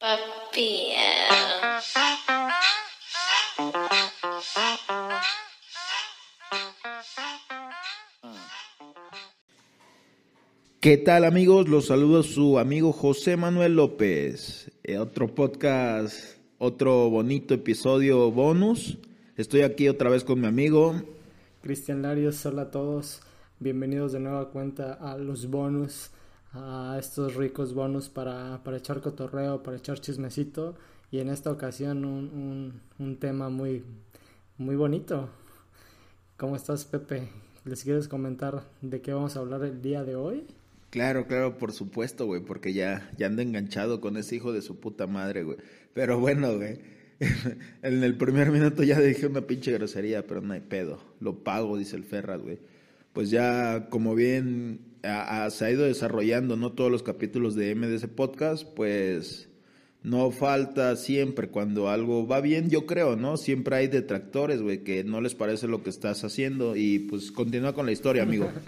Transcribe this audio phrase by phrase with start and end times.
[0.00, 0.92] Papi.
[10.80, 11.68] ¿Qué tal amigos?
[11.68, 14.70] Los saludo su amigo José Manuel López.
[14.84, 18.98] Eh, otro podcast, otro bonito episodio bonus.
[19.36, 20.94] Estoy aquí otra vez con mi amigo.
[21.60, 23.20] Cristian Larios, hola a todos.
[23.58, 26.12] Bienvenidos de nueva cuenta a los bonus,
[26.52, 30.76] a estos ricos bonus para, para echar cotorreo, para echar chismecito.
[31.10, 33.82] Y en esta ocasión un, un, un tema muy,
[34.58, 35.28] muy bonito.
[36.36, 37.28] ¿Cómo estás, Pepe?
[37.64, 40.46] ¿Les quieres comentar de qué vamos a hablar el día de hoy?
[40.90, 44.80] Claro, claro, por supuesto, güey, porque ya, ya ando enganchado con ese hijo de su
[44.80, 45.58] puta madre, güey.
[45.92, 46.80] Pero bueno, güey,
[47.82, 51.02] en el primer minuto ya dije una pinche grosería, pero no hay pedo.
[51.20, 52.58] Lo pago, dice el Ferras, güey.
[53.12, 56.72] Pues ya, como bien a- a- se ha ido desarrollando, ¿no?
[56.72, 59.48] Todos los capítulos de MDS Podcast, pues
[60.02, 63.36] no falta siempre cuando algo va bien, yo creo, ¿no?
[63.36, 67.74] Siempre hay detractores, güey, que no les parece lo que estás haciendo y pues continúa
[67.74, 68.48] con la historia, amigo.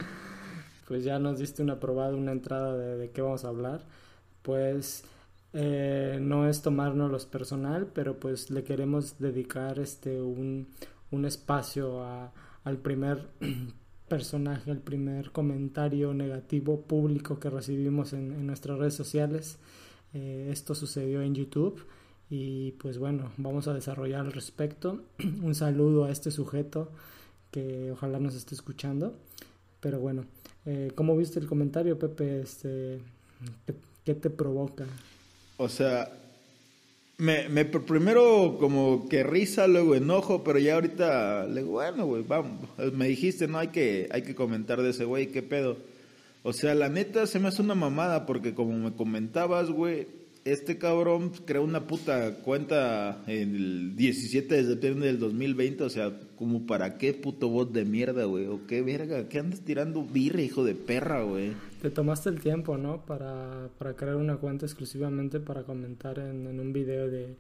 [0.89, 3.87] Pues ya nos diste una probada, una entrada de, de qué vamos a hablar.
[4.43, 5.05] Pues
[5.53, 10.67] eh, no es tomárnoslos personal, pero pues le queremos dedicar este un,
[11.13, 12.03] un espacio
[12.65, 13.29] al primer
[14.11, 19.59] personaje, al primer comentario negativo público que recibimos en, en nuestras redes sociales.
[20.13, 21.87] Eh, esto sucedió en YouTube
[22.29, 25.05] y pues bueno, vamos a desarrollar al respecto.
[25.43, 26.91] un saludo a este sujeto
[27.53, 29.15] que ojalá nos esté escuchando.
[29.81, 30.25] Pero bueno,
[30.67, 32.41] eh, ¿cómo viste el comentario, Pepe?
[32.41, 33.01] Este,
[33.65, 34.87] ¿qué, qué te provoca?
[35.57, 36.11] O sea,
[37.21, 42.07] me, me pr- primero como que risa, luego enojo, pero ya ahorita le digo, bueno,
[42.07, 42.69] güey, vamos.
[42.95, 45.77] Me dijiste, no hay que, hay que comentar de ese güey, qué pedo.
[46.43, 50.07] O sea, la neta se me hace una mamada porque como me comentabas, güey,
[50.47, 56.67] este cabrón creó una puta cuenta el 17 de septiembre del 2020, o sea, como
[56.67, 60.65] para qué puto bot de mierda, güey, o qué verga, ¿qué andas tirando birra, hijo
[60.65, 61.53] de perra, güey?
[61.81, 63.05] Te tomaste el tiempo, ¿no?
[63.07, 67.37] Para, para crear una cuenta exclusivamente para comentar en, en un video de,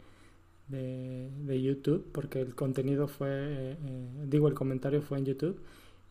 [0.69, 5.61] de, de YouTube, porque el contenido fue, eh, eh, digo, el comentario fue en YouTube.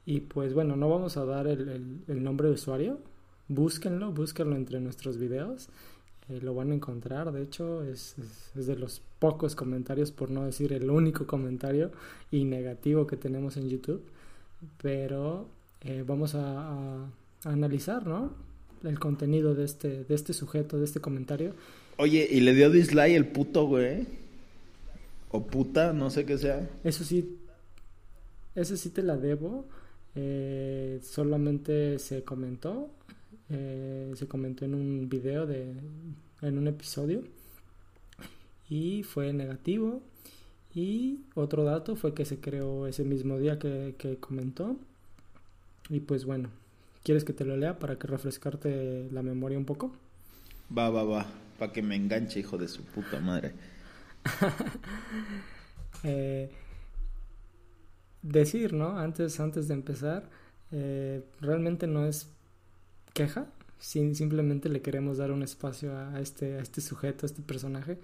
[0.06, 3.00] Y pues bueno, no vamos a dar el, el- el nombre de usuario.
[3.48, 5.70] Búsquenlo, búsquenlo entre nuestros videos.
[6.30, 10.30] Eh, lo van a encontrar, de hecho, es, es- es de los pocos comentarios, por
[10.30, 11.92] no decir el único comentario
[12.32, 14.04] y negativo que tenemos en YouTube.
[14.82, 15.48] Pero
[15.82, 17.10] eh, vamos a, a-
[17.44, 18.34] a analizar, ¿no?
[18.84, 21.54] El contenido de este, de este sujeto, de este comentario.
[21.98, 24.08] Oye, y le dio dislike el puto, güey.
[25.32, 26.68] O puta, no sé qué sea.
[26.84, 27.38] Eso sí,
[28.56, 29.66] ese sí te la debo.
[30.16, 32.90] Eh, solamente se comentó,
[33.50, 35.74] eh, se comentó en un video de,
[36.42, 37.24] en un episodio
[38.70, 40.02] y fue negativo.
[40.74, 44.78] Y otro dato fue que se creó ese mismo día que, que comentó.
[45.90, 46.50] Y pues bueno,
[47.04, 49.92] ¿quieres que te lo lea para que refrescarte la memoria un poco?
[50.76, 51.28] Va, va, va.
[51.58, 53.54] Para que me enganche, hijo de su puta madre.
[56.04, 56.50] Eh,
[58.22, 58.98] decir, ¿no?
[58.98, 60.30] Antes, antes de empezar,
[60.72, 62.30] eh, realmente no es
[63.14, 63.48] queja,
[63.80, 67.98] sin- simplemente le queremos dar un espacio a este, a este sujeto, a este personaje,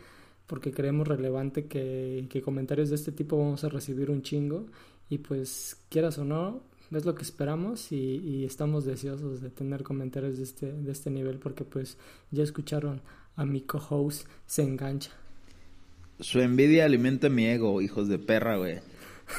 [0.47, 4.65] porque creemos relevante que, que comentarios de este tipo vamos a recibir un chingo
[5.09, 9.83] y pues quieras o no, es lo que esperamos y, y estamos deseosos de tener
[9.83, 11.97] comentarios de este, de este nivel porque pues
[12.31, 13.01] ya escucharon
[13.35, 15.11] a mi co-host se engancha.
[16.19, 18.79] Su envidia alimenta mi ego, hijos de perra, güey.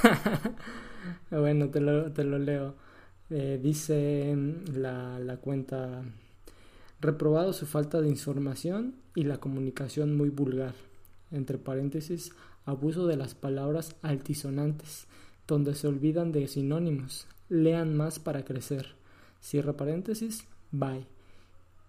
[1.30, 2.74] Bueno, te lo, te lo leo.
[3.30, 4.36] Eh, dice
[4.72, 6.02] la, la cuenta,
[7.00, 10.74] reprobado su falta de información y la comunicación muy vulgar.
[11.32, 12.32] Entre paréntesis,
[12.64, 15.06] abuso de las palabras altisonantes,
[15.46, 17.26] donde se olvidan de sinónimos.
[17.48, 18.94] Lean más para crecer.
[19.40, 21.06] Cierra paréntesis, bye.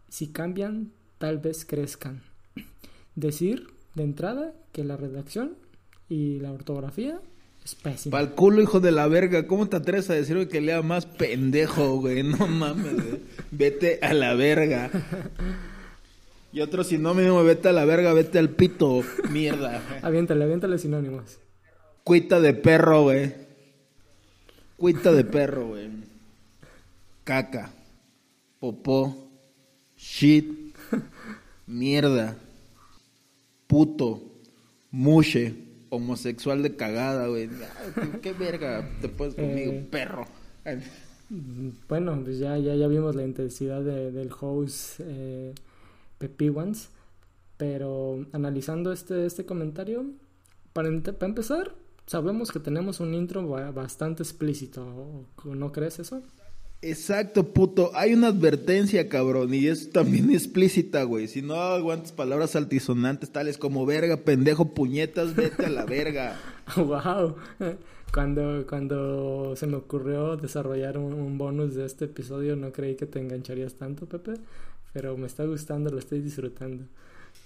[0.09, 2.21] Si cambian, tal vez crezcan.
[3.15, 5.55] Decir de entrada que la redacción
[6.09, 7.19] y la ortografía
[7.65, 8.17] es pésima.
[8.17, 9.47] Pa'l culo, hijo de la verga.
[9.47, 12.23] ¿Cómo te atreves a decirme que lea más pendejo, güey?
[12.23, 13.21] No mames, güey.
[13.51, 14.91] Vete a la verga.
[16.53, 19.81] Y otro sinónimo, vete a la verga, vete al pito, mierda.
[20.01, 21.39] aviéntale, aviéntale sinónimos.
[22.03, 23.46] Cuita de perro, güey.
[24.77, 25.89] Cuita de perro, güey.
[27.23, 27.71] Caca.
[28.59, 29.29] Popó.
[29.97, 30.75] Shit.
[31.65, 32.37] Mierda.
[33.67, 34.21] Puto.
[34.91, 35.55] Mushe.
[35.89, 37.49] Homosexual de cagada, güey.
[38.21, 39.87] ¿Qué, verga te puedes conmigo, Eh.
[39.89, 40.25] perro?
[41.87, 45.53] Bueno, pues ya, ya, ya vimos la intensidad de- del host eh.
[47.57, 50.05] Pero analizando este, este comentario,
[50.73, 51.73] para empezar,
[52.07, 55.27] sabemos que tenemos un intro ba- bastante explícito.
[55.45, 56.23] ¿No crees eso?
[56.81, 57.91] Exacto, puto.
[57.95, 61.27] Hay una advertencia, cabrón, y es también explícita, güey.
[61.27, 66.39] Si no aguantas palabras altisonantes tales como verga, pendejo, puñetas, vete a la verga.
[66.75, 67.35] Wow.
[68.13, 73.05] Cuando, cuando se me ocurrió desarrollar un, un bonus de este episodio, no creí que
[73.05, 74.33] te engancharías tanto, Pepe.
[74.93, 76.83] Pero me está gustando, lo estoy disfrutando.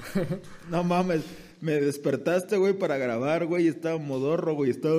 [0.70, 1.24] No mames,
[1.62, 4.96] me despertaste, güey, para grabar, güey, estaba modorro, güey, estaba...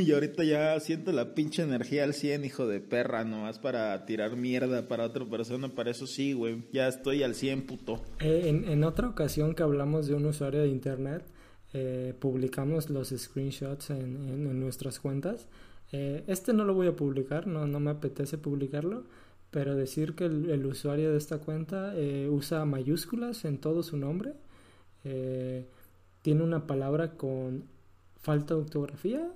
[0.00, 4.36] Y ahorita ya siento la pinche energía al 100, hijo de perra, nomás para tirar
[4.36, 8.00] mierda para otra persona, para eso sí, güey, ya estoy al 100, puto.
[8.20, 11.24] Eh, en, otra ocasión que hablamos de un usuario de internet,
[11.72, 15.46] eh, publicamos los screenshots en, en- en nuestras cuentas.
[15.92, 19.04] Eh, este no lo voy a publicar, no, no me apetece publicarlo,
[19.52, 24.32] pero decir que el, usuario de esta cuenta eh, usa mayúsculas en todo su nombre,
[25.04, 25.68] eh,
[26.22, 27.64] tiene una palabra con
[28.20, 29.30] falta de ortografía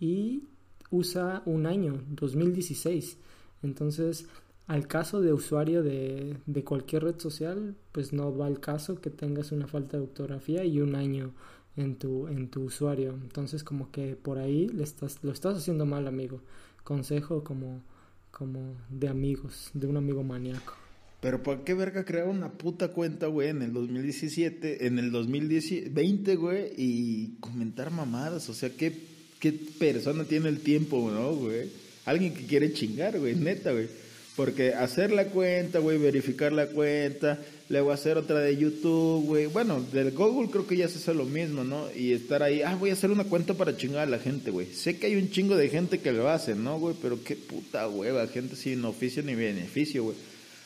[0.00, 0.44] y
[0.90, 3.18] usa un año, 2016.
[3.62, 4.26] Entonces,
[4.68, 9.10] al caso de usuario de, de cualquier red social, pues no va al caso que
[9.10, 11.32] tengas una falta de ortografía y un año
[11.76, 13.10] en tu, en tu usuario.
[13.10, 16.40] Entonces, como que por ahí le estás, lo estás haciendo mal, amigo.
[16.84, 17.82] Consejo como,
[18.36, 20.74] como de amigos, de un amigo maníaco.
[21.22, 26.36] Pero ¿por qué verga crear una puta cuenta, güey, en el 2017, en el 2020,
[26.36, 28.50] güey, y comentar mamadas?
[28.50, 28.92] O sea, ¿qué,
[29.40, 31.70] qué persona tiene el tiempo, no, güey?
[32.04, 33.88] Alguien que quiere chingar, güey, neta, güey.
[34.36, 37.38] Porque hacer la cuenta, güey, verificar la cuenta,
[37.70, 39.46] luego hacer otra de YouTube, güey.
[39.46, 41.86] Bueno, del Google creo que ya se hace lo mismo, ¿no?
[41.96, 44.66] Y estar ahí, ah, voy a hacer una cuenta para chingar a la gente, güey.
[44.66, 46.94] Sé que hay un chingo de gente que lo hace, ¿no, güey?
[47.00, 50.16] Pero qué puta hueva, gente sin oficio ni beneficio, güey.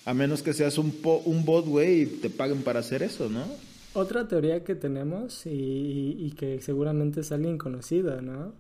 [0.05, 3.29] A menos que seas un, po- un bot, güey, y te paguen para hacer eso,
[3.29, 3.45] ¿no?
[3.93, 8.53] Otra teoría que tenemos y, y- y que seguramente es alguien conocido, ¿no?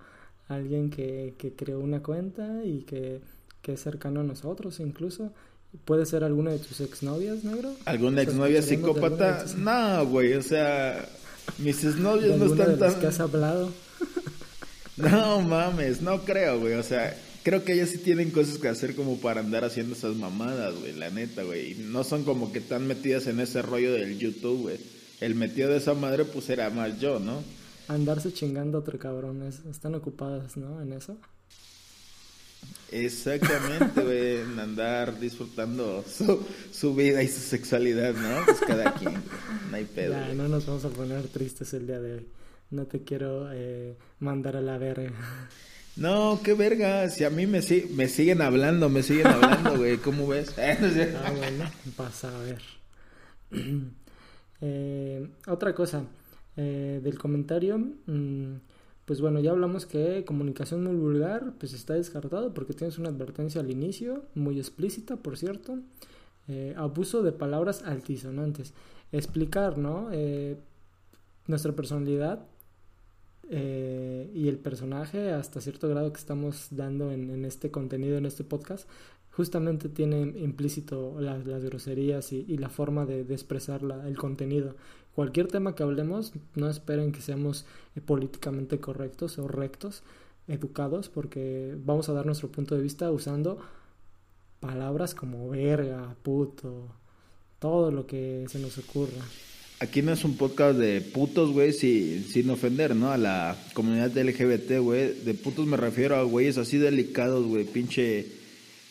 [0.48, 3.20] Alguien que, que creó una cuenta y que,
[3.62, 5.32] que es cercano a nosotros incluso.
[5.84, 7.72] ¿Puede ser alguna de tus exnovias, negro?
[7.84, 9.44] ¿Alguna exnovia psicópata?
[9.56, 11.08] No, güey, o sea,
[11.58, 13.26] mis ¿De exnovios no alguna de están las que has tan...
[13.28, 13.70] hablado?
[14.96, 18.94] No mames, no creo, güey, o sea, creo que ellas sí tienen cosas que hacer
[18.94, 21.74] como para andar haciendo esas mamadas, güey, la neta, güey.
[21.74, 24.78] No son como que tan metidas en ese rollo del YouTube, güey.
[25.20, 27.42] El metido de esa madre, pues era más yo, ¿no?
[27.88, 29.42] Andarse chingando a otro cabrón.
[29.42, 30.82] es- están ocupadas, ¿no?
[30.82, 31.16] En eso.
[32.92, 38.44] Exactamente, güey, en andar disfrutando su, su vida y su sexualidad, ¿no?
[38.44, 39.14] Pues cada quien,
[39.70, 40.12] no hay pedo.
[40.14, 42.26] ya, no nos vamos a poner tristes el día de hoy.
[42.70, 45.12] No te quiero eh, mandar a la verga.
[45.96, 49.96] No, qué verga, si a mí me, si- me siguen hablando, me siguen hablando, güey,
[49.98, 50.54] ¿cómo ves?
[50.58, 52.60] Ah, bueno, vas a ver.
[54.62, 56.04] Eh, otra cosa
[56.56, 58.54] eh, del comentario, mm,
[59.10, 63.60] pues bueno, ya hablamos que comunicación muy vulgar, pues está descartado porque tienes una advertencia
[63.60, 65.80] al inicio, muy explícita, por cierto.
[66.46, 68.72] Eh, abuso de palabras altisonantes.
[69.10, 70.10] Explicar, ¿no?
[70.12, 70.58] Eh,
[71.48, 72.46] nuestra personalidad
[73.48, 78.44] eh, y el personaje hasta cierto grado que estamos dando en, este contenido, en este
[78.44, 78.88] podcast,
[79.32, 84.76] justamente tiene implícito las, groserías y, la forma de, de expresar el contenido.
[85.14, 87.64] Cualquier tema que hablemos, no esperen que seamos
[87.96, 90.02] eh, políticamente correctos o rectos,
[90.48, 93.58] educados, porque vamos a dar nuestro punto de vista usando
[94.60, 96.88] palabras como verga, puto,
[97.58, 99.22] todo lo que se nos ocurra.
[99.80, 103.10] Aquí no es un podcast de putos, güey, si- sin ofender, ¿no?
[103.10, 105.14] A la comunidad LGBT, güey.
[105.24, 108.26] De putos me refiero a güeyes así delicados, güey, pinche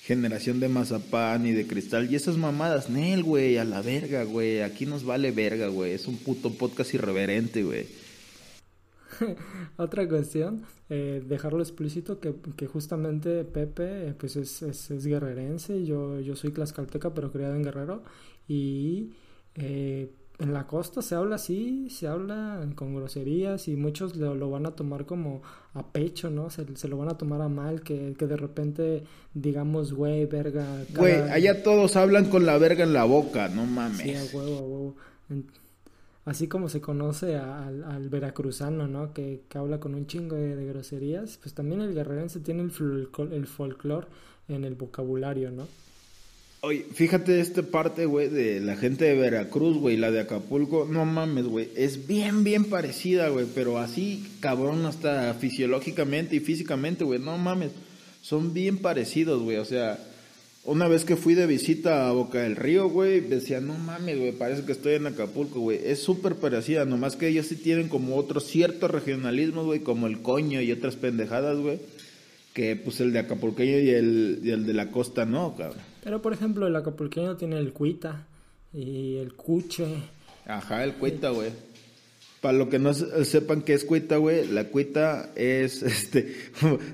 [0.09, 2.11] generación de mazapán y de cristal.
[2.11, 4.61] Y esas mamadas, Nel, güey, a la verga, güey.
[4.61, 5.91] Aquí nos vale verga, güey.
[5.91, 7.85] Es un puto podcast irreverente, güey.
[9.77, 15.85] Otra cuestión, eh, dejarlo explícito que, que justamente Pepe eh, pues es, es, es guerrerense,
[15.85, 18.03] yo, yo soy tlaxcalteca pero criado en Guerrero
[18.47, 19.11] y
[19.55, 24.49] eh, en la costa se habla así, se habla con groserías y muchos lo, lo
[24.49, 25.41] van a tomar como
[25.73, 26.49] a pecho, ¿no?
[26.49, 29.03] Se, se lo van a tomar a mal, que, que de repente
[29.33, 30.65] digamos, güey, verga.
[30.95, 34.33] Güey, cada- allá todos hablan con la verga en la boca, no Sí, a mames.
[34.33, 34.95] huevo, a huevo.
[36.25, 39.13] así como se conoce al, veracruzano, ¿no?
[39.13, 44.07] Que, habla con un chingo de, groserías, pues también el guerrerense tiene el, el folclore
[44.47, 45.67] en el vocabulario, ¿no?
[46.61, 51.05] Oye, fíjate esta parte, güey, de la gente de Veracruz, güey, la de Acapulco, no
[51.05, 57.17] mames, güey, es bien, bien parecida, güey, pero así, cabrón, hasta fisiológicamente y físicamente, güey,
[57.19, 57.71] no mames,
[58.21, 59.99] son bien parecidos, güey, o sea,
[60.65, 64.33] una vez que fui de visita a Boca del Río, güey, decía, no mames, güey,
[64.33, 68.17] parece que estoy en Acapulco, güey, es súper parecida, nomás que ellos sí tienen como
[68.17, 71.79] otros ciertos regionalismos, güey, como el coño y otras pendejadas, güey,
[72.53, 75.79] que pues el de Acapulqueño y el, y el de la costa no, cabrón.
[76.03, 78.25] Pero por ejemplo, el acapulqueño tiene el cuita
[78.73, 79.85] y el cuche.
[80.45, 81.51] Ajá, el cuita, güey.
[82.41, 86.35] Para lo que no sepan qué es cuita, güey, la cuita es, este,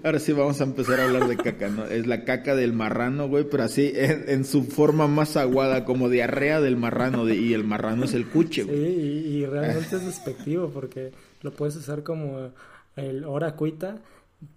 [0.04, 1.86] ahora sí vamos a empezar a hablar de caca, ¿no?
[1.86, 6.62] Es la caca del marrano, güey, pero así en, su forma más aguada, como diarrea
[6.62, 8.76] del marrano, y el marrano es el cuche, güey.
[8.76, 11.12] Sí, y, y realmente es despectivo porque
[11.44, 12.50] lo puedes usar como
[12.96, 14.00] el hora cuita,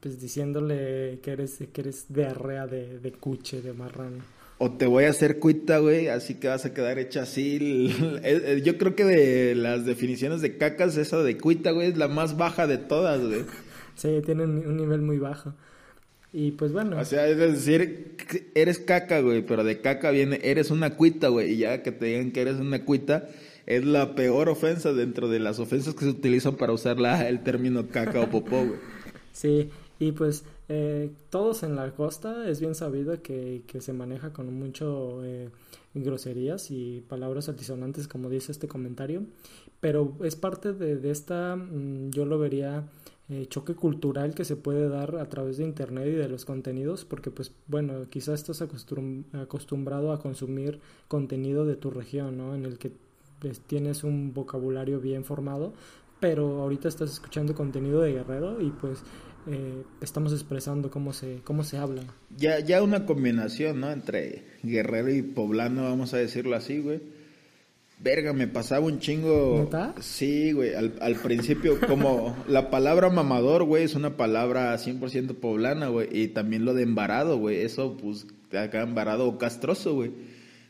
[0.00, 5.04] pues diciéndole que eres, que eres diarrea de, de cuche, de marrano o te voy
[5.04, 7.94] a hacer cuita, güey, así que vas a quedar hecha así.
[8.64, 12.36] Yo creo que de las definiciones de cacas, esa de cuita, güey, es la más
[12.36, 13.44] baja de todas, güey.
[13.94, 15.54] Sí, tiene un nivel muy bajo.
[16.32, 16.98] Y pues bueno.
[16.98, 18.16] O sea, es decir,
[18.54, 22.06] eres caca, güey, pero de caca viene, eres una cuita, güey, y ya que te
[22.06, 23.28] digan que eres una cuita,
[23.66, 27.42] es la peor ofensa dentro de las ofensas que se utilizan para usar la, el
[27.42, 28.78] término caca o popó, güey.
[29.32, 34.52] Sí, y pues eh, todos en la costa es bien sabido que, se maneja con
[34.52, 35.50] mucho eh,
[35.94, 39.22] groserías y palabras altisonantes como dice este comentario
[39.80, 42.84] pero es parte de, de esta mm, yo lo vería
[43.30, 47.04] eh, choque cultural que se puede dar a través de internet y de los contenidos
[47.04, 52.54] porque pues bueno quizás estás acostumbrado a consumir contenido de tu región ¿no?
[52.54, 52.90] en el que
[53.38, 55.74] pues, tienes un vocabulario bien formado
[56.20, 59.02] pero ahorita estás escuchando contenido de guerrero y pues
[59.46, 62.02] eh, estamos expresando cómo se, cómo se habla.
[62.36, 63.90] Ya, ya una combinación, ¿no?
[63.90, 67.00] Entre guerrero y poblano, vamos a decirlo así, güey.
[68.00, 69.58] Verga, me pasaba un chingo.
[69.64, 69.94] ¿Neta?
[70.00, 70.74] Sí, güey.
[70.74, 76.08] Al, al principio, como la palabra mamador, güey, es una palabra 100% poblana, güey.
[76.12, 77.60] Y también lo de embarado, güey.
[77.62, 78.26] Eso, pues,
[78.56, 80.12] acá embarado o castroso, güey.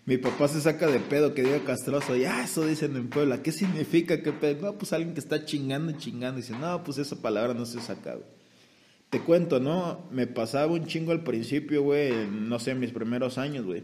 [0.06, 2.16] Mi papá se saca de pedo que diga castroso.
[2.16, 3.42] Y ah, eso dicen en Puebla.
[3.42, 4.22] ¿Qué significa?
[4.22, 4.62] ¿Qué pedo?
[4.62, 6.40] No, pues alguien que está chingando y chingando.
[6.40, 8.37] Dice, no, pues esa palabra no se saca, güey.
[9.10, 10.06] Te cuento, ¿no?
[10.10, 13.82] Me pasaba un chingo al principio, güey, no sé, mis primeros años, güey.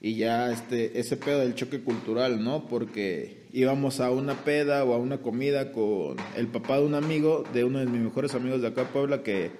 [0.00, 2.66] Y ya este, ese pedo del choque cultural, ¿no?
[2.66, 7.42] Porque íbamos a una peda o a una comida con el papá de un amigo,
[7.54, 9.50] de uno de mis mejores amigos de acá Puebla, que,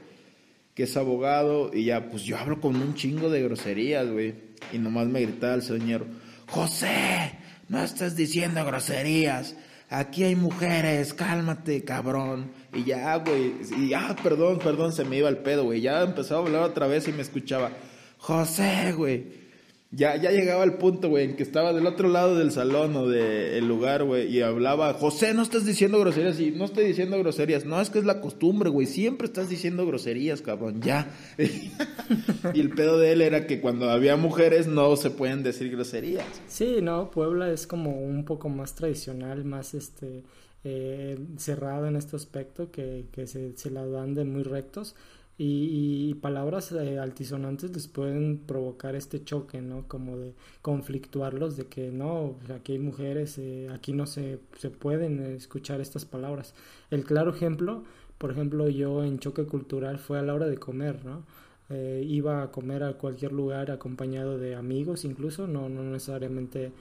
[0.75, 4.34] que es abogado, y ya, pues yo hablo con un chingo de groserías, güey.
[4.72, 6.06] Y nomás me gritaba el señor,
[6.46, 9.56] José, no estás diciendo groserías
[9.90, 12.50] aquí hay mujeres, cálmate, cabrón.
[12.73, 15.80] Y ya, güey, y ya, perdón, perdón, se me iba el pedo, güey.
[15.80, 17.71] Ya empezaba a hablar otra vez y me escuchaba,
[18.18, 19.48] José, güey.
[19.90, 23.09] Ya, ya llegaba al punto, güey, en que estaba del otro lado del salón o
[23.09, 27.64] del lugar, güey, y hablaba, José, no estás diciendo groserías, y no estoy diciendo groserías,
[27.64, 31.11] no, es que es la costumbre, güey, siempre estás diciendo groserías, cabrón, ya.
[31.38, 36.26] y el pedo de él era que cuando había mujeres no se pueden decir groserías.
[36.49, 40.23] Sí, no, Puebla es como un poco más tradicional, más este
[40.64, 44.97] eh, cerrado en este aspecto, que, que se, se la dan de muy rectos
[45.40, 49.87] y, palabras eh, altisonantes les pueden provocar este choque, ¿no?
[49.87, 55.21] Como de conflictuarlos, de que no, aquí hay mujeres, eh, aquí no se, se pueden
[55.21, 56.54] escuchar estas palabras.
[56.90, 57.85] El claro ejemplo,
[58.18, 61.23] por ejemplo, yo en choque cultural fue a la hora de comer, ¿no?
[61.71, 66.73] Eh, iba a comer a cualquier lugar acompañado de amigos incluso, no, no necesariamente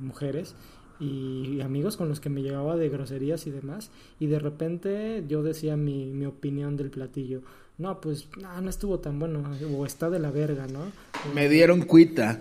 [0.00, 0.56] mujeres,
[0.98, 5.42] y amigos con los que me llevaba de groserías y demás, y de repente yo
[5.42, 7.42] decía mi, mi opinión del platillo
[7.78, 9.42] no, pues no, no estuvo tan bueno,
[9.76, 10.92] o está de la verga, ¿no?
[11.34, 12.40] Me dieron cuita.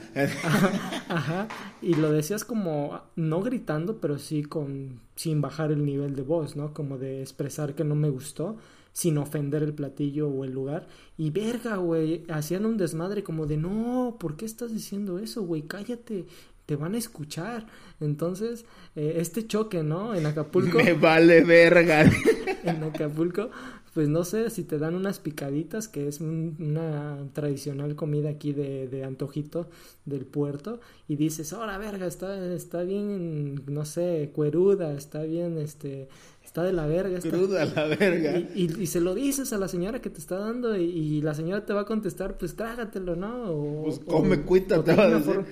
[1.09, 1.47] Ajá,
[1.81, 6.55] y lo decías como, no gritando, pero sí con, sin bajar el nivel de voz,
[6.55, 6.73] ¿no?
[6.73, 8.57] Como de expresar que no me gustó,
[8.93, 10.88] sin ofender el platillo o el lugar.
[11.17, 15.61] Y verga, güey, hacían un desmadre como de, no, ¿por qué estás diciendo eso, güey?
[15.63, 16.25] Cállate,
[16.65, 17.67] te van a escuchar.
[18.00, 20.13] Entonces, eh, este choque, ¿no?
[20.13, 20.77] En Acapulco.
[20.83, 22.03] Me vale verga.
[22.63, 23.50] en Acapulco
[23.93, 28.88] pues no sé si te dan unas picaditas, que es una tradicional comida aquí de,
[28.88, 29.67] de, antojito
[30.05, 30.79] del puerto,
[31.10, 36.07] y dices, ahora verga, está, está bien, no sé, cueruda, está bien, este,
[36.41, 37.17] está de la verga.
[37.17, 37.31] Está...
[37.31, 38.39] Cruda la verga.
[38.55, 41.65] Y, y, se lo dices a la señora que te está dando, y, la señora
[41.65, 43.51] te va a contestar, pues trágatelo, ¿no?
[43.51, 45.45] O, pues come cuita, te va a decir.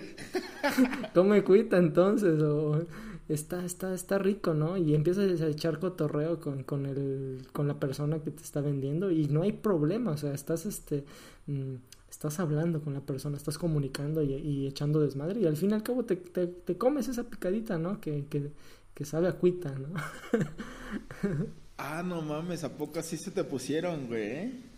[1.13, 2.85] come cuita entonces, o
[3.29, 4.75] está, está, está rico, ¿no?
[4.77, 9.11] Y empiezas a echar cotorreo con, con, el, con la persona que te está vendiendo
[9.11, 11.05] y no hay problema, o sea, estás, este,
[11.47, 11.75] mm,
[12.09, 15.83] estás hablando con la persona, estás comunicando y, echando desmadre y al fin y al
[15.83, 18.01] cabo te, te, comes esa picadita, ¿no?
[18.01, 18.51] Que, que,
[18.93, 19.89] que sabe a cuita, ¿no?
[21.77, 24.69] ah, no mames, ¿a poco así se te pusieron, güey?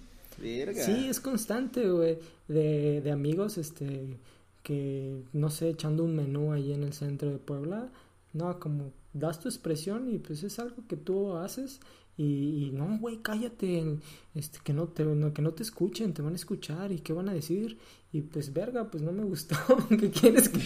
[0.42, 2.18] Sí, es constante, güey,
[2.48, 4.18] de, de amigos, este,
[4.64, 7.90] que, no sé, echando un menú ahí en el centro de Puebla,
[8.34, 11.80] no, como das tu expresión y pues es algo que tú haces
[12.18, 13.98] y, y no, güey, cállate,
[14.36, 17.30] este, que no te, que no te escuchen, te van a escuchar y qué van
[17.30, 17.78] a decir
[18.14, 19.56] y pues, verga, pues no me gustó.
[19.90, 20.60] ¿Qué quieres que.?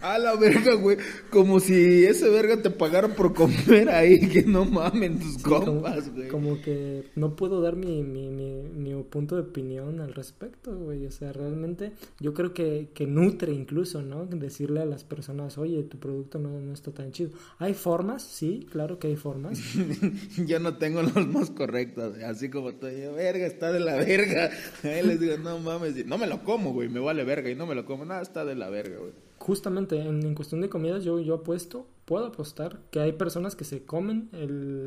[0.00, 0.96] A la verga, güey.
[1.30, 4.18] Como si ese verga te pagara por comer ahí.
[4.28, 6.26] Que no mamen tus compas, güey.
[6.26, 11.06] Como, que no puedo dar mi, mi, mi, mi, punto de opinión al respecto, güey.
[11.06, 14.26] O sea, realmente yo creo que, que nutre incluso, ¿no?
[14.26, 17.30] Decirle a las personas, oye, tu producto no, no está tan chido.
[17.58, 19.60] Hay formas, sí, claro que hay formas.
[20.46, 22.18] yo no tengo los más correctos.
[22.24, 24.50] Así como tú, verga, está de la verga.
[24.82, 26.04] Ahí les digo, no mames.
[26.04, 28.44] No me lo como, güey me vale verga y no me lo como, nada, está
[28.44, 29.12] de la verga, güey.
[29.38, 33.84] Justamente en, cuestión de comidas yo, yo apuesto, puedo apostar que hay personas que se
[33.84, 34.28] comen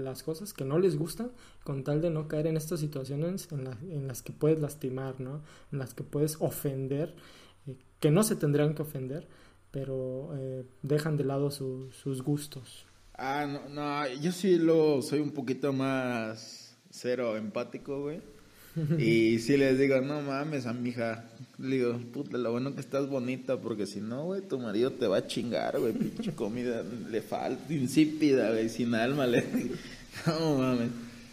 [0.04, 1.32] las cosas que no les gustan
[1.64, 5.42] con tal de no caer en estas situaciones en, en las que puedes lastimar, ¿no?
[5.72, 7.16] En las que puedes ofender,
[7.66, 9.28] eh, que no se tendrían que ofender,
[9.72, 12.86] pero eh, dejan de lado sus gustos.
[13.14, 18.22] Ah, no, no, yo sí lo soy un poquito más cero empático, güey.
[18.98, 21.26] y si les digo, no mames, a mi hija,
[21.58, 25.08] le digo, puta, lo bueno que estás bonita, porque si no, güey, tu marido te
[25.08, 29.44] va a chingar, güey, pinche comida le falta, insípida, güey, sin alma, le
[30.28, 30.90] no mames.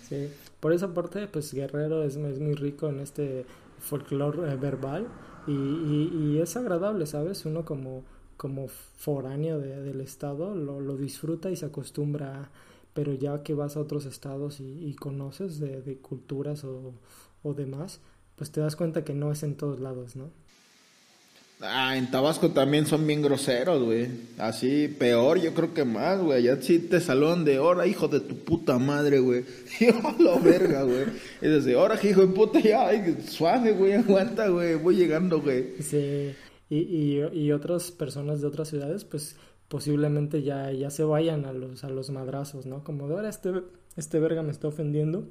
[0.08, 0.28] Sí,
[0.60, 3.44] por esa parte, pues Guerrero es, es muy rico en este
[3.78, 5.06] folclore eh, verbal
[5.46, 7.44] y, y, es agradable, ¿sabes?
[7.44, 8.04] Uno como,
[8.36, 12.50] como foráneo del estado lo, lo disfruta y se acostumbra
[12.98, 16.94] pero ya que vas a otros estados y, conoces de, de, culturas o,
[17.48, 18.00] o demás,
[18.36, 20.30] pues te das cuenta que no es en todos lados, ¿no?
[21.60, 24.06] Ah, en Tabasco también son bien groseros, güey.
[24.38, 26.44] Así, peor, yo creo que más, güey.
[26.44, 29.44] Ya sí te salón de hora, hijo de tu puta madre, güey.
[29.80, 31.06] Yo la verga, güey.
[31.42, 32.90] Y desde hora, hijo de puta, ya,
[33.26, 34.76] suave, güey, aguanta, güey.
[34.76, 35.82] Voy llegando, güey.
[35.82, 36.32] Sí.
[36.70, 39.34] Y, y, y otras personas de otras ciudades, pues
[39.68, 42.84] posiblemente ya, ya se vayan a los, a los madrazos, ¿no?
[42.84, 43.52] Como de ahora este,
[43.96, 45.28] este verga me está ofendiendo,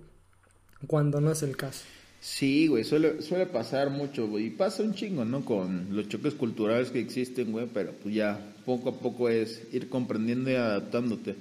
[0.88, 1.86] cuando no es el caso.
[2.20, 4.48] Sí, güey, suele, suele pasar mucho, güey.
[4.48, 5.46] Y pasa un chingo, ¿no?
[5.46, 9.90] Con los choques culturales que existen, güey, pero pues ya poco a poco es ir
[9.90, 11.36] comprendiendo y adaptándote.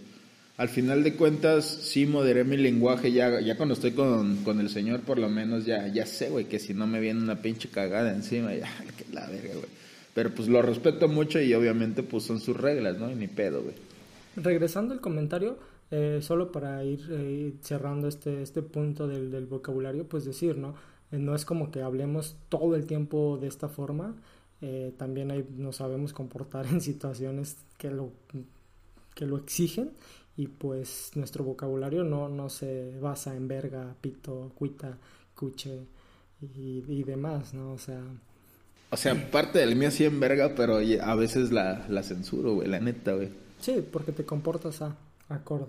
[0.58, 4.70] Al final de cuentas, sí moderé mi lenguaje, ya, ya cuando estoy con, con el
[4.70, 7.68] señor, por lo menos ya, ya sé, güey, que si no me viene una pinche
[7.68, 9.66] cagada encima, ya, que la verga, güey.
[10.14, 13.10] Pero pues lo respeto mucho y obviamente pues son sus reglas, ¿no?
[13.10, 13.74] Y ni pedo, güey.
[14.36, 15.58] Regresando al comentario,
[15.90, 20.75] eh, solo para ir eh, cerrando este, este punto del, del, vocabulario, pues decir, ¿no?
[21.12, 24.14] Eh, no es como que hablemos todo el tiempo de esta forma,
[24.96, 28.11] también hay, nos sabemos comportar en situaciones que lo,
[29.14, 29.90] que lo exigen
[30.37, 34.99] y pues nuestro vocabulario no, no se basa en verga, pito, cuita,
[35.35, 35.87] cuche
[36.40, 37.72] y, y demás, ¿no?
[37.72, 38.03] O sea...
[38.90, 42.68] O sea, parte del mío sí en verga, pero a veces la, la censuro, güey,
[42.68, 43.29] la neta, güey.
[43.61, 44.96] Sí, porque te comportas a
[45.28, 45.66] acorde.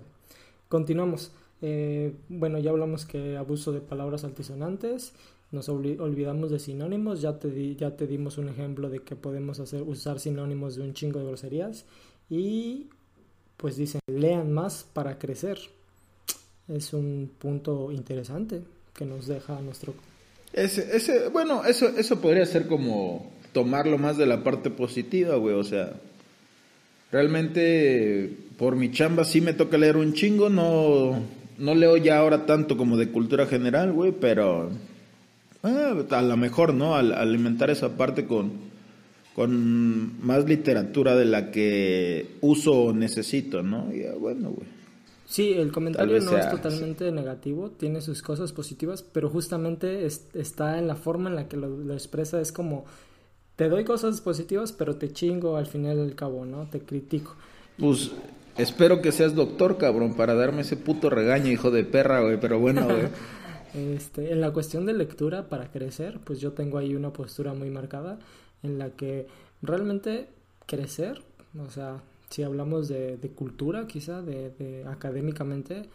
[0.68, 1.32] Continuamos.
[1.60, 5.12] Eh, bueno, ya hablamos que abuso de palabras altisonantes,
[5.50, 9.58] nos olvidamos de sinónimos, ya te, di ya te dimos un ejemplo de que podemos
[9.60, 11.84] hacer, usar sinónimos de un chingo de groserías
[12.28, 12.88] y
[13.56, 15.58] pues dicen, lean más para crecer.
[16.68, 18.62] Es un punto interesante
[18.94, 19.94] que nos deja nuestro...
[20.52, 25.54] Ese, ese, bueno, eso, eso podría ser como tomarlo más de la parte positiva, güey,
[25.54, 25.98] o sea,
[27.10, 31.22] Realmente, por mi chamba sí me toca leer un chingo, no,
[31.58, 34.70] no leo ya ahora tanto como de cultura general, güey, pero
[35.62, 36.96] eh, a lo mejor, ¿no?
[36.96, 38.50] Al alimentar esa parte con,
[39.34, 43.92] con más literatura de la que uso o necesito, ¿no?
[43.94, 44.68] Y bueno, güey.
[45.24, 50.88] Sí, el comentario no es totalmente negativo, tiene sus cosas positivas, pero justamente está en
[50.88, 52.86] la forma en la que lo, lo expresa, es como
[53.54, 56.66] te doy cosas positivas, pero te chingo al final del cabo, ¿no?
[56.70, 57.36] Te critico.
[57.76, 58.10] Pues
[58.58, 62.58] espero que seas doctor, cabrón, para darme ese puto regaño, hijo de perra, güey, pero
[62.58, 63.08] bueno, güey.
[63.74, 67.70] este, en la cuestión de lectura para crecer, pues yo tengo ahí una postura muy
[67.70, 68.18] marcada
[68.62, 69.26] en la que
[69.62, 70.28] realmente
[70.66, 71.22] crecer,
[71.58, 75.88] o sea, si hablamos de, cultura, quizá, de, de académicamente,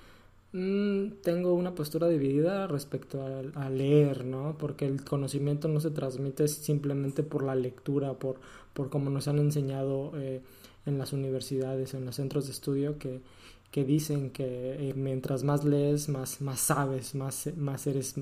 [0.53, 4.55] Mm, tengo una postura dividida respecto a, leer, ¿no?
[4.59, 8.35] Porque el conocimiento no se transmite simplemente por la lectura, por,
[8.73, 10.41] por como nos han enseñado eh,
[10.85, 13.21] en las universidades, en los centros de estudio, que,
[13.71, 18.15] que dicen que eh, mientras más lees, más, más sabes, más, más eres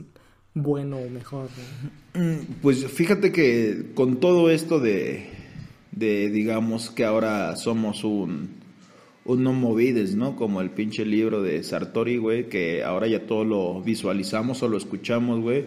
[0.54, 1.50] bueno o mejor.
[2.14, 5.30] Mm, pues fíjate que con todo esto de,
[5.92, 8.50] de digamos que ahora somos un,
[9.26, 10.36] un no movides, ¿no?
[10.36, 14.78] Como el pinche libro de Sartori, güey, que ahora ya todo lo visualizamos o lo
[14.78, 15.66] escuchamos, güey.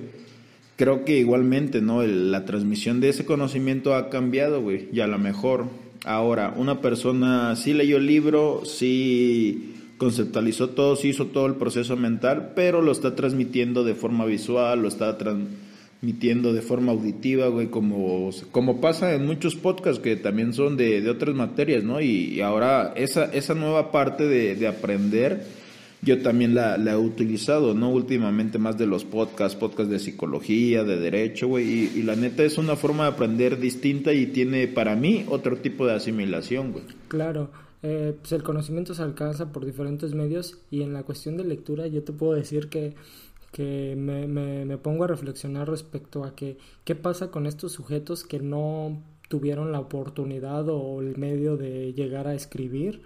[0.76, 2.02] Creo que igualmente, ¿no?
[2.02, 4.88] la transmisión de ese conocimiento ha cambiado, güey.
[4.92, 5.68] Y a lo mejor
[6.04, 11.96] ahora una persona sí leyó el libro, sí conceptualizó todo, sí hizo todo el proceso
[11.96, 17.68] mental, pero lo está transmitiendo de forma visual, lo está transmitiendo de forma auditiva, güey,
[17.68, 22.00] como, como pasa en muchos podcasts que también son de, de otras materias, ¿no?
[22.00, 25.44] Y, ahora esa, esa nueva parte de, de aprender,
[26.04, 27.90] yo también la, la, he utilizado, ¿no?
[27.90, 32.58] Últimamente más de los podcasts, podcasts de psicología, de derecho, güey, y, la neta es
[32.58, 36.84] una forma de aprender distinta y tiene para mí otro tipo de asimilación, güey.
[37.08, 37.50] Claro,
[37.82, 41.86] eh, pues el conocimiento se alcanza por diferentes medios y en la cuestión de lectura
[41.86, 42.94] yo te puedo decir que,
[43.52, 48.40] que me, me, pongo a reflexionar respecto a que qué pasa con estos sujetos que
[48.40, 53.02] no tuvieron la oportunidad o el medio de llegar a escribir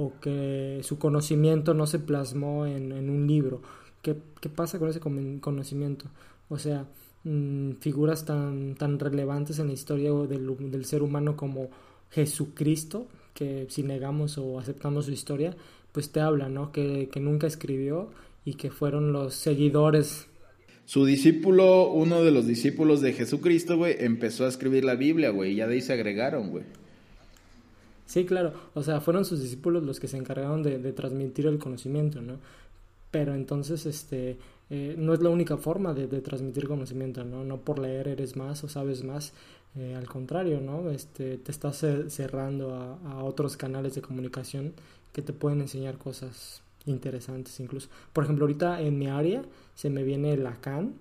[0.00, 3.62] o que su conocimiento no se plasmó en, en un libro.
[4.00, 6.04] ¿Qué, ¿Qué, pasa con ese conocimiento?
[6.48, 6.86] O sea,
[7.24, 11.70] mm, figuras tan, tan relevantes en la historia del, del ser humano como
[12.10, 15.56] Jesucristo, que si negamos o aceptamos su historia,
[15.90, 16.70] pues te habla, ¿no?
[16.70, 18.10] Que, nunca escribió
[18.44, 20.28] y que fueron los seguidores.
[20.84, 25.54] Su discípulo, uno de los discípulos de Jesucristo, güey, empezó a escribir la Biblia, güey,
[25.54, 26.62] y ya de ahí se agregaron, güey.
[28.08, 32.22] Sí, claro, o sea, fueron sus discípulos los que se encargaron de, transmitir el conocimiento,
[32.22, 32.38] ¿no?
[33.10, 34.38] Pero entonces, este,
[34.70, 37.44] eh, no es la única forma de, de, transmitir conocimiento, ¿no?
[37.44, 39.34] No por leer eres más o sabes más,
[39.76, 40.90] eh, al contrario, ¿no?
[40.90, 44.72] Este, te estás cerrando a, otros canales de comunicación
[45.12, 47.90] que te pueden enseñar cosas interesantes incluso.
[48.14, 49.42] Por ejemplo, ahorita en mi área
[49.74, 50.94] se me viene Lacan.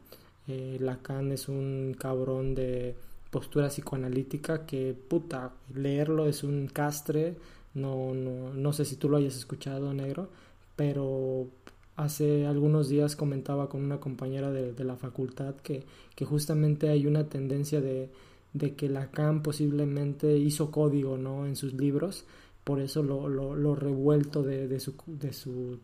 [0.49, 2.95] Eh, Lacan es un cabrón de
[3.31, 7.35] postura psicoanalítica que, puta, leerlo es un castre.
[7.73, 10.29] No, no, no sé si tú lo hayas escuchado, negro,
[10.75, 11.47] pero
[11.95, 15.83] hace algunos días comentaba con una compañera de, de la facultad que,
[16.15, 18.09] que justamente hay una tendencia de,
[18.53, 21.45] de que Lacan posiblemente hizo código ¿no?
[21.45, 22.25] en sus libros,
[22.63, 25.79] por eso lo, lo, revuelto de, de, su, de, su,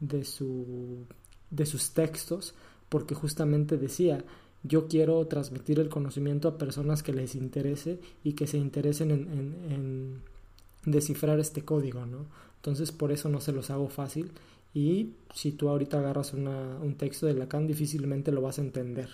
[0.00, 1.04] de, su,
[1.50, 2.54] de sus textos,
[2.88, 4.24] porque justamente decía,
[4.62, 10.22] yo quiero transmitir el conocimiento a personas que les interese y que se interesen en,
[10.84, 12.26] descifrar este código, ¿no?
[12.56, 14.32] Entonces por eso no se los hago fácil
[14.74, 19.08] y si tú ahorita agarras un texto de Lacan difícilmente lo vas a entender.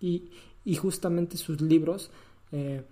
[0.00, 0.30] Y,
[0.64, 2.10] y justamente sus libros,
[2.52, 2.82] eh,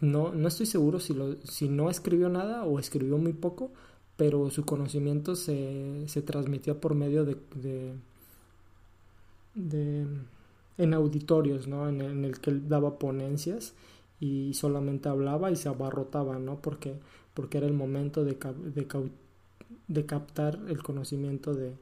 [0.00, 3.70] no, no estoy seguro si, lo, si no escribió nada o escribió muy poco,
[4.16, 7.94] pero su conocimiento se, se transmitía por medio de,
[9.56, 11.88] en auditorios, ¿no?
[11.88, 13.74] En, el que él daba ponencias
[14.20, 16.60] y solamente hablaba y se abarrotaba, ¿no?
[16.60, 16.94] Porque,
[17.34, 18.86] porque era el momento de, de,
[19.88, 21.72] de captar el conocimiento de,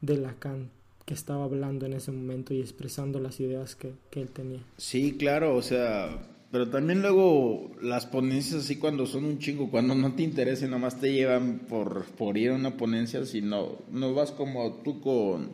[0.00, 0.70] de Lacan
[1.10, 4.60] que estaba hablando en ese momento y expresando las ideas que, él tenía.
[4.76, 9.96] Sí, claro, o sea, pero también luego las ponencias así cuando son un chingo, cuando
[9.96, 14.30] no te interesa, nomás te llevan por, por ir a una ponencia, sino no vas
[14.30, 15.50] como tú con,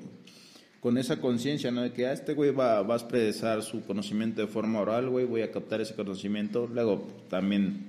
[0.86, 1.82] con esa conciencia, ¿no?
[1.82, 5.42] De que ah, este güey va, a expresar su conocimiento de forma oral, güey, voy
[5.42, 6.70] a captar ese conocimiento.
[6.72, 7.86] Luego también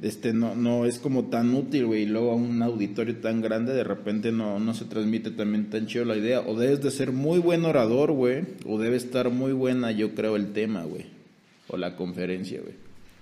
[0.00, 3.82] este no, no es como tan útil, güey, luego a un auditorio tan grande de
[3.82, 6.42] repente no, no se transmite también tan chido la idea.
[6.42, 10.36] O debes de ser muy buen orador, güey, o debe estar muy buena, yo creo,
[10.36, 11.06] el tema, güey,
[11.66, 12.74] o la conferencia, güey.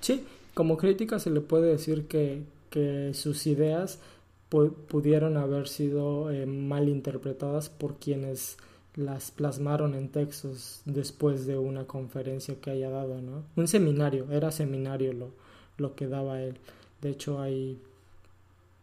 [0.02, 0.20] Sí,
[0.52, 4.00] como crítica se le puede decir que, que sus ideas
[4.48, 8.58] pudieron haber sido eh, mal interpretadas por quienes
[8.94, 13.44] las plasmaron en textos después de una conferencia que haya dado, ¿no?
[13.56, 15.30] Un seminario, era seminario lo,
[15.76, 16.58] lo que daba él.
[17.02, 17.78] De hecho, hay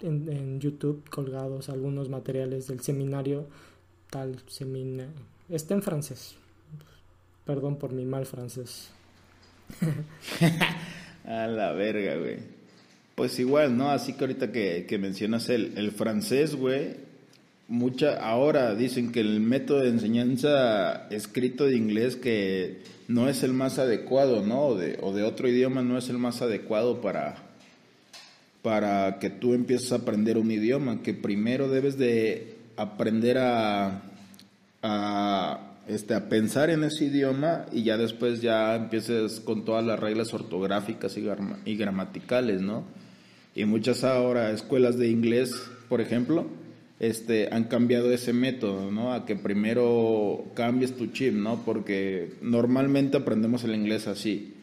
[0.02, 3.47] en, YouTube colgados algunos materiales del seminario
[4.10, 5.12] tal seminario.
[5.49, 6.36] Está en francés.
[7.45, 8.91] Perdón por mi mal francés.
[11.26, 12.62] A la verga, güey.
[13.15, 13.91] Pues igual, ¿no?
[13.91, 16.95] Así que ahorita que, que mencionas el, el francés, güey,
[17.67, 23.54] mucha ahora dicen que el método de enseñanza escrito de inglés que no es el
[23.54, 24.67] más adecuado, ¿no?
[24.67, 27.36] O de, o de otro idioma no es el más adecuado para,
[28.62, 34.02] para que tú empieces a aprender un idioma, que primero debes de aprender a,
[34.82, 39.99] a, este, a pensar en ese idioma y ya después ya empieces con todas las
[39.99, 41.26] reglas ortográficas y,
[41.65, 43.03] y gramaticales, ¿no?
[43.56, 45.54] Y muchas ahora escuelas de inglés,
[45.88, 46.48] por ejemplo,
[47.00, 49.13] este, han cambiado ese método, ¿no?
[49.13, 51.63] A que primero cambies tu chip, ¿no?
[51.63, 54.54] Porque normalmente aprendemos el inglés así.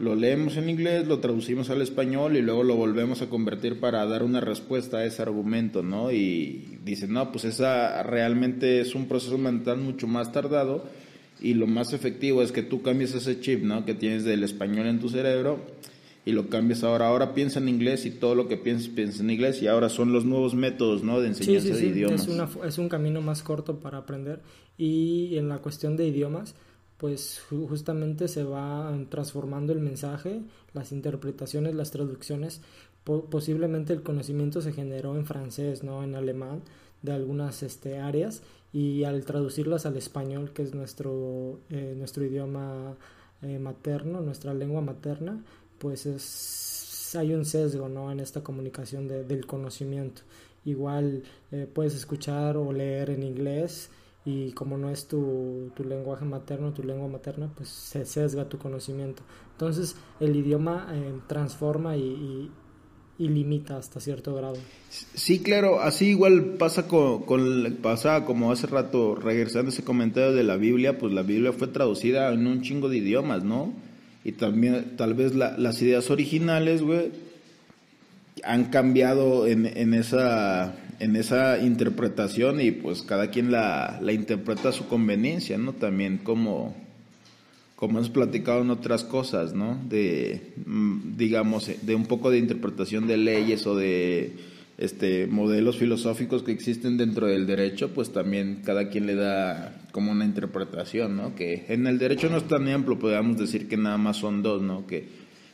[0.00, 4.04] Lo leemos en inglés, lo traducimos al español y luego lo volvemos a convertir para
[4.06, 6.10] dar una respuesta a ese argumento, ¿no?
[6.10, 10.84] Y dicen, no, pues esa realmente es un proceso mental mucho más tardado
[11.40, 13.84] y lo más efectivo es que tú cambies ese chip, ¿no?
[13.84, 15.60] Que tienes del español en tu cerebro
[16.24, 17.08] y lo cambias ahora.
[17.08, 20.12] Ahora piensa en inglés y todo lo que piensas piensa en inglés y ahora son
[20.12, 21.20] los nuevos métodos ¿no?
[21.20, 22.22] de enseñanza sí, sí, de idiomas.
[22.22, 24.40] Es, una, es un camino más corto para aprender
[24.78, 26.54] y en la cuestión de idiomas
[26.96, 30.40] pues justamente se va transformando el mensaje,
[30.72, 32.62] las interpretaciones, las traducciones,
[33.04, 36.62] posiblemente el conocimiento se generó en francés, no en alemán,
[37.02, 42.96] de algunas este, áreas y al traducirlas al español, que es nuestro, eh, nuestro idioma
[43.42, 45.44] eh, materno, nuestra lengua materna,
[45.78, 48.10] pues es, hay un sesgo ¿no?
[48.10, 50.22] en esta comunicación del conocimiento.
[50.64, 53.90] Igual eh, puedes escuchar o leer en inglés
[54.24, 58.56] y como no es tu, tu, lenguaje materno, tu lengua materna, pues se sesga tu
[58.58, 59.22] conocimiento.
[59.52, 62.50] Entonces el idioma eh, transforma y,
[63.18, 64.56] y, limita hasta cierto grado.
[64.90, 70.32] Sí, claro, así igual pasa con, con pasa como hace rato, regresando a ese comentario
[70.32, 73.72] de la Biblia, pues la Biblia fue traducida en un chingo de idiomas, ¿no?
[74.24, 77.12] Y también tal vez las ideas originales, güey,
[78.42, 84.70] han cambiado en, en, esa, en esa interpretación y pues cada quien la, la interpreta
[84.70, 85.74] a su conveniencia, ¿no?
[85.74, 86.74] También como,
[87.76, 89.78] como hemos platicado en otras cosas, ¿no?
[89.88, 94.32] De, mm, digamos, de un poco de interpretación de leyes o de
[94.76, 100.10] este modelos filosóficos que existen dentro del derecho, pues también cada quien le da como
[100.12, 101.34] una interpretación, ¿no?
[101.34, 104.62] Que en el derecho no es tan amplio, podríamos decir que nada más son dos,
[104.62, 104.86] ¿no?
[104.86, 105.08] Que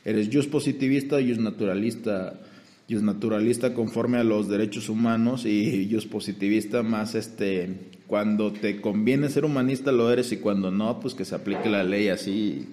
[0.04, 2.40] eres jus positivista y jus naturalista,
[2.88, 9.28] jus naturalista conforme a los derechos humanos y jus positivista más este cuando te conviene
[9.28, 12.68] ser humanista lo eres y cuando no, pues que se aplique la ley así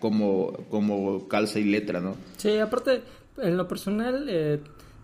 [0.00, 2.16] como como calza y letra, ¿no?
[2.36, 3.02] Sí, aparte
[3.38, 4.60] en lo personal eh,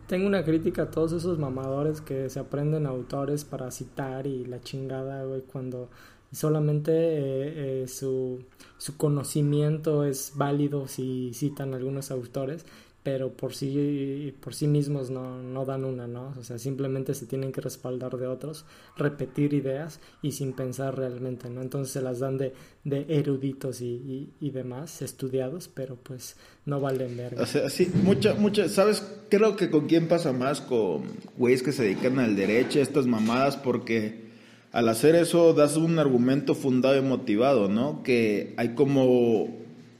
[0.08, 4.60] tengo una crítica a todos esos mamadores que se aprenden autores para citar y la
[4.60, 5.90] chingada, güey, cuando
[6.32, 8.42] solamente eh, eh, su,
[8.78, 12.64] su conocimiento es válido si citan algunos autores
[13.10, 16.34] pero por sí, por sí mismos no, no dan una, ¿no?
[16.38, 18.66] O sea, simplemente se tienen que respaldar de otros,
[18.98, 21.62] repetir ideas y sin pensar realmente, ¿no?
[21.62, 22.52] Entonces se las dan de,
[22.84, 27.42] de eruditos y, y, demás, estudiados, pero pues no valen verga.
[27.42, 29.02] O sea, sí, mucha, mucha, ¿sabes?
[29.30, 31.04] Creo que con quién pasa más, con
[31.38, 34.28] güeyes que se dedican al derecho, estas mamadas, porque
[34.70, 38.02] al hacer eso das un argumento fundado y motivado, ¿no?
[38.02, 39.57] Que hay como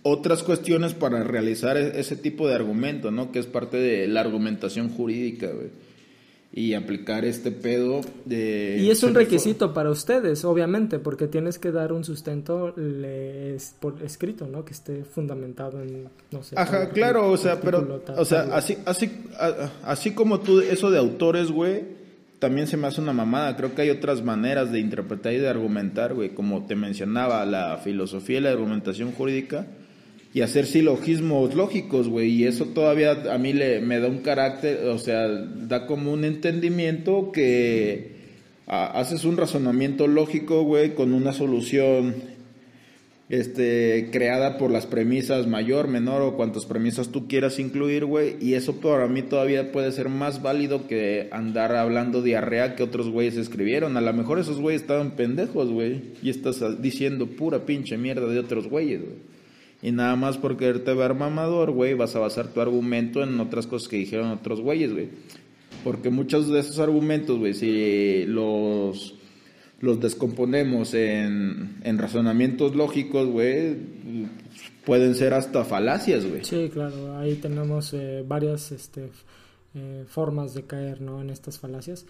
[0.08, 3.30] otras cuestiones para realizar e-, ese tipo de argumento, ¿no?
[3.32, 5.68] Que es parte de la argumentación jurídica, güey.
[6.50, 8.78] Y aplicar este pedo de...
[8.80, 12.74] Y es un requisito para ustedes, obviamente, porque tienes que dar un sustento
[13.80, 14.64] por escrito, ¿no?
[14.64, 16.56] Que esté fundamentado en, no sé...
[16.58, 18.02] Ajá, claro, o sea, pero...
[18.16, 19.10] O sea, así, así,
[19.84, 21.82] así como tú, eso de autores, güey,
[22.38, 23.54] también se me hace una mamada.
[23.54, 26.30] Creo que hay otras maneras de interpretar y de argumentar, güey.
[26.30, 29.66] Como te mencionaba, la filosofía y la argumentación jurídica
[30.34, 32.30] y hacer silogismos lógicos, güey.
[32.30, 36.24] Y eso todavía a mí le, me da un carácter, o sea, da como un
[36.24, 38.18] entendimiento que
[38.66, 42.16] haces un razonamiento lógico, güey, con una solución
[43.30, 48.36] este, creada por las premisas mayor, menor o cuantas premisas tú quieras incluir, güey.
[48.40, 53.08] Y eso para mí todavía puede ser más válido que andar hablando diarrea que otros
[53.08, 53.96] güeyes escribieron.
[53.96, 56.02] A lo mejor esos güeyes estaban pendejos, güey.
[56.22, 59.37] Y estás diciendo pura pinche mierda de otros güeyes, güey.
[59.82, 63.66] Y nada más por quererte ver mamador, güey, vas a basar tu argumento en otras
[63.66, 65.08] cosas que dijeron otros güeyes, güey.
[65.84, 69.14] Porque muchos de esos argumentos, güey, si los,
[69.80, 73.76] descomponemos en, en razonamientos lógicos, güey,
[74.84, 76.44] pueden ser hasta falacias, güey.
[76.44, 79.10] Sí, claro, ahí tenemos eh, varias este,
[79.74, 81.20] eh, formas de caer, ¿no?
[81.20, 82.04] En estas falacias.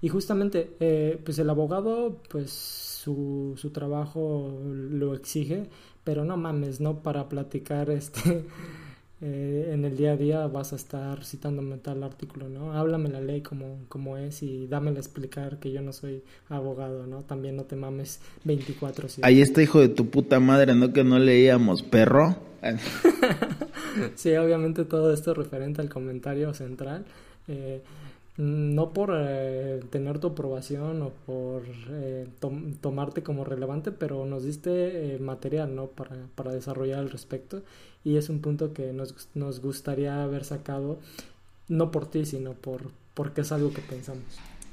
[0.00, 5.68] Y justamente, eh, pues el abogado, pues su, su trabajo lo exige,
[6.04, 8.44] pero no mames, no para platicar este
[9.22, 12.72] eh, en el día a día vas a estar citándome tal artículo, ¿no?
[12.72, 17.06] Háblame la ley como, como es y dámela a explicar que yo no soy abogado,
[17.06, 17.22] ¿no?
[17.22, 20.92] También no te mames 24 Ahí está hijo de tu puta madre, ¿no?
[20.92, 22.36] Que no leíamos, perro.
[24.14, 27.04] sí, obviamente todo esto referente al comentario central.
[27.48, 27.82] Eh,
[28.36, 32.26] no por eh, tener tu aprobación o por eh,
[32.80, 35.88] tomarte como relevante, pero nos diste eh, material, ¿no?
[35.88, 37.62] Para, para desarrollar al respecto
[38.04, 40.98] y es un punto que nos, nos gustaría haber sacado,
[41.68, 44.24] no por ti, sino por porque es algo que pensamos.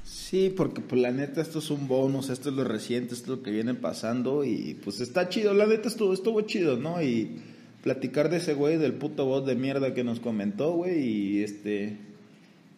[0.04, 3.38] Sí, porque pues la neta esto es un bonus, esto es lo reciente, esto es
[3.38, 7.02] lo que viene pasando y pues está chido, la neta estuvo, estuvo chido, ¿no?
[7.02, 7.42] Y
[7.82, 11.98] platicar de ese güey, del puto voz de mierda que nos comentó, güey, y este,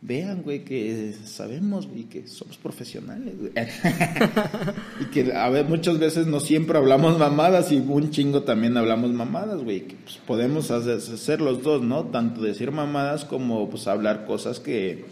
[0.02, 3.52] vean, güey, que sabemos y que somos profesionales, güey.
[5.00, 9.10] y que a ver, muchas veces no siempre hablamos mamadas y un chingo también hablamos
[9.10, 12.04] mamadas, güey, que pues, podemos hacer, hacer los dos, ¿no?
[12.04, 15.04] Tanto decir mamadas como pues hablar cosas que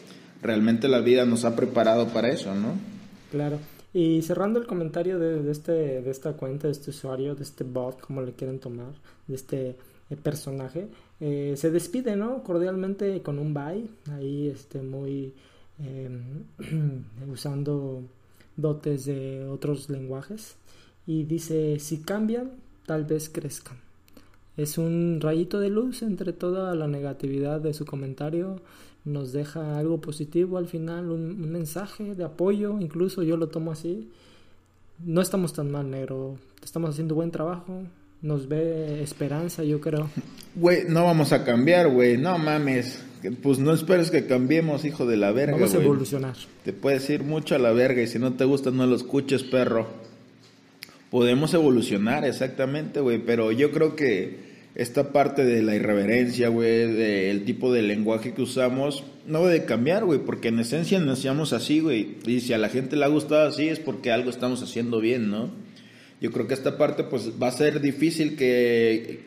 [0.43, 2.73] realmente la vida nos ha preparado para eso, ¿no?
[3.31, 3.59] Claro.
[3.93, 8.01] Y cerrando el comentario de, este, de esta cuenta, de este usuario, de este bot,
[8.01, 8.93] como le quieren tomar,
[9.27, 9.77] de este
[10.11, 10.89] eh, personaje,
[11.21, 12.43] eh, se despide, ¿no?
[12.43, 15.35] Cordialmente con un bye, ahí este, muy
[15.79, 16.45] em,
[17.33, 18.03] usando
[18.57, 20.57] dotes de otros lenguajes.
[21.07, 22.53] Y dice, si cambian,
[22.87, 23.79] tal vez crezcan.
[24.57, 28.61] Es un rayito de luz entre toda la negatividad de su comentario
[29.09, 34.11] nos deja algo positivo al final, un, mensaje de apoyo, incluso yo lo tomo así.
[35.05, 36.37] No estamos tan mal, negro.
[36.63, 37.83] Estamos haciendo buen trabajo.
[38.21, 40.11] Nos ve esperanza, yo creo.
[40.57, 42.17] Güey, no vamos a cambiar, güey.
[42.17, 43.01] No mames.
[43.43, 45.53] Pues no esperes que cambiemos, hijo de la verga.
[45.53, 46.35] Vamos a evolucionar.
[46.65, 49.45] Te puedes ir mucho a la verga y si no te gusta, no lo escuches,
[49.45, 49.89] perro.
[51.11, 53.19] Podemos evolucionar, exactamente, güey.
[53.19, 58.43] Pero yo creo que esta parte de la irreverencia, güey, del tipo de lenguaje que
[58.43, 62.17] usamos, no debe cambiar, güey, porque en esencia nacíamos así, güey.
[62.27, 65.31] Y si a la gente le ha gustado así es porque algo estamos haciendo bien,
[65.31, 65.51] ¿no?
[66.21, 69.21] Yo creo que esta parte, pues, va a ser difícil que,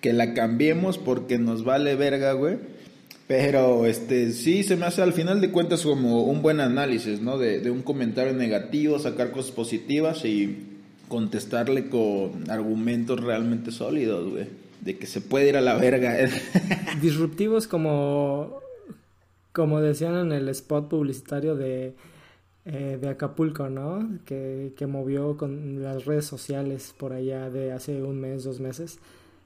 [0.00, 2.58] que la cambiemos porque nos vale verga, güey.
[3.26, 7.38] Pero, este, sí se me hace al final de cuentas como un buen análisis, ¿no?
[7.38, 10.66] De, de un comentario negativo, sacar cosas positivas y
[11.08, 16.16] contestarle con argumentos realmente sólidos, güey de que se puede ir a la verga.
[17.02, 18.60] Disruptivos como,
[19.52, 21.94] como decían en el spot publicitario de,
[22.64, 24.18] eh, de Acapulco, ¿no?
[24.24, 28.98] Que, que movió con las redes sociales por allá de hace un mes, dos meses.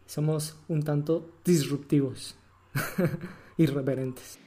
[0.06, 2.36] Somos un tanto disruptivos,
[3.56, 4.38] irreverentes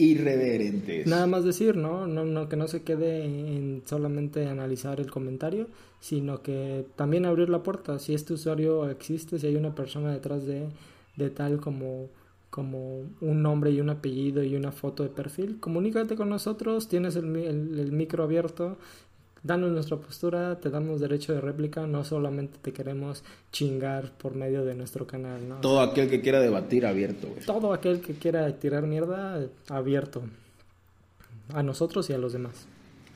[0.00, 1.06] irreverentes.
[1.06, 2.06] Nada más decir, ¿no?
[2.06, 5.68] No, no que no se quede en solamente analizar el comentario,
[6.00, 7.98] sino que también abrir la puerta.
[7.98, 10.68] Si este usuario existe, si hay una persona detrás de,
[11.16, 12.08] de tal como,
[12.50, 17.16] como un nombre y un apellido y una foto de perfil, comunícate con nosotros, tienes
[17.16, 18.76] el, el micro abierto,
[19.42, 24.64] danos nuestra postura, te damos derecho de réplica, no solamente te queremos chingar por medio
[24.64, 25.56] de nuestro canal, ¿no?
[25.56, 27.44] Todo aquel que quiera debatir abierto, güey.
[27.44, 30.22] Todo aquel que quiera tirar mierda abierto.
[31.52, 32.66] A nosotros y a los demás.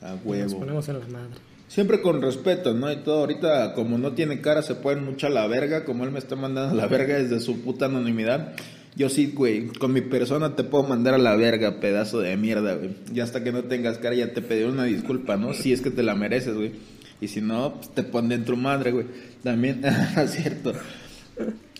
[0.01, 0.43] A huevo.
[0.43, 1.35] nos ponemos en la madre.
[1.67, 2.91] Siempre con respeto, ¿no?
[2.91, 6.19] Y todo ahorita, como no tiene cara, se pueden mucha la verga, como él me
[6.19, 8.55] está mandando la verga desde su puta anonimidad.
[8.95, 12.75] Yo sí, güey, con mi persona te puedo mandar a la verga, pedazo de mierda,
[12.75, 12.95] güey.
[13.13, 15.53] Y hasta que no tengas cara ya te pediré una disculpa, ¿no?
[15.53, 16.71] Si es que te la mereces, güey.
[17.19, 19.05] Y si no, pues te pon dentro madre, güey.
[19.43, 19.81] También,
[20.27, 20.73] cierto.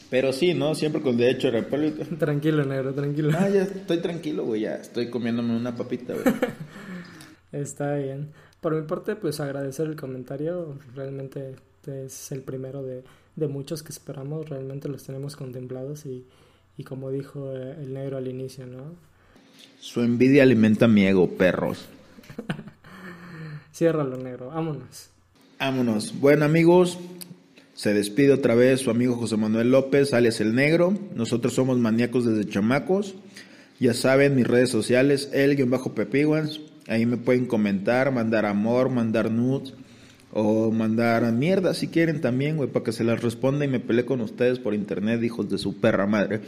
[0.10, 0.76] Pero sí, ¿no?
[0.76, 2.04] Siempre con derecho a república.
[2.18, 3.32] Tranquilo, negro, tranquilo.
[3.38, 6.26] Ah, ya estoy tranquilo, güey, ya estoy comiéndome una papita, güey.
[7.52, 8.32] Está bien.
[8.60, 10.78] Por mi parte, pues agradecer el comentario.
[10.96, 11.56] Realmente
[11.88, 13.04] es el primero de,
[13.36, 14.50] de muchos que esperamos.
[14.50, 16.26] Realmente los tenemos contemplados y
[16.78, 18.96] y como dijo eh, el negro al inicio, ¿no?
[19.80, 21.86] Su envidia alimenta mi ego, perros.
[23.74, 25.10] Ciérralo, negro, vámonos.
[25.60, 26.20] Vámonos.
[26.20, 26.98] Bueno, amigos,
[27.74, 30.94] se despide otra vez su amigo José Manuel López, alias El Negro.
[31.16, 33.16] Nosotros somos maníacos desde chamacos.
[33.80, 36.62] Ya saben, mis redes sociales, el-pepiguans.
[36.88, 39.74] Ahí me pueden comentar, mandar amor, mandar nudes
[40.38, 44.06] o mandar mierda si quieren también, güey, para que se las responda y me peleé
[44.06, 46.42] con ustedes por internet, hijos de su perra madre.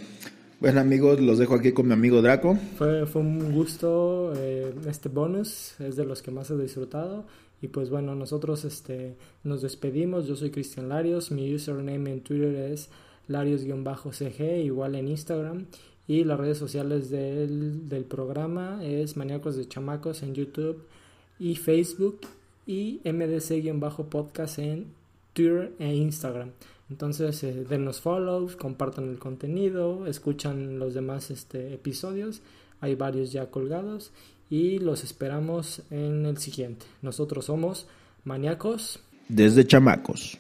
[0.60, 2.58] Bueno amigos, los dejo aquí con mi amigo Draco.
[2.78, 7.26] Fue, fue un gusto eh, este bonus, es de los que más he disfrutado.
[7.62, 10.28] Y pues bueno, nosotros este, nos despedimos.
[10.28, 12.90] Yo soy Cristian Larios, mi username en Twitter es
[13.30, 15.66] Larios-CG, igual en Instagram.
[16.10, 20.84] Y las redes sociales del, del programa es Maníacos de Chamacos en YouTube
[21.40, 22.20] y Facebook
[22.68, 24.94] y MDC-podcast en
[25.34, 26.52] Twitter e Instagram.
[26.90, 32.42] Entonces, eh, denos follow, compartan el contenido, escuchan los demás este, episodios.
[32.80, 34.12] Hay varios ya colgados
[34.50, 36.86] y los esperamos en el siguiente.
[37.02, 37.88] Nosotros somos
[38.24, 39.00] maníacos.
[39.28, 40.38] Desde chamacos.